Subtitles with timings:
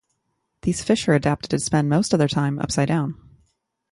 [0.63, 3.13] These fish are adapted to spend most of their time upside-down.